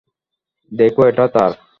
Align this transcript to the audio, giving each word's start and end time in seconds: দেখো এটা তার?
দেখো 0.71 1.01
এটা 1.07 1.25
তার? 1.27 1.51